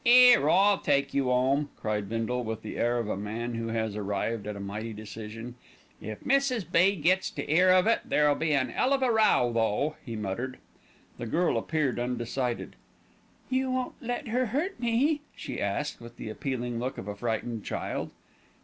[0.03, 3.95] "'Ere, I'll take you 'ome," cried Bindle, with the air of a man who has
[3.95, 5.53] arrived at a mighty decision.
[6.01, 6.65] "If Mrs.
[6.71, 6.95] B.
[6.95, 10.57] gets to 'ear of it, there'll be an 'ell of a row though," he muttered.
[11.19, 12.75] The girl appeared undecided.
[13.51, 17.63] "You won't let her hurt me?" she asked, with the appealing look of a frightened
[17.63, 18.09] child.